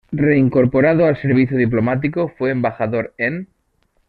Reincorporado 0.11 1.05
al 1.05 1.21
servicio 1.21 1.55
diplomático, 1.57 2.27
fue 2.35 2.49
embajador 2.49 3.13
en. 3.19 3.49